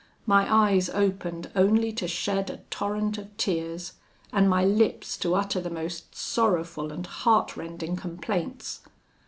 [0.25, 3.93] My eyes opened only to shed a torrent of tears,
[4.33, 8.81] and my lips to utter the most sorrowful and heartrending complaints.